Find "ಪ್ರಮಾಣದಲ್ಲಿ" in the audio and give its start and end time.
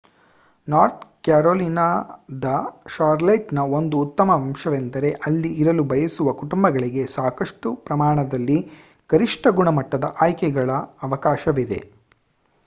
7.85-8.59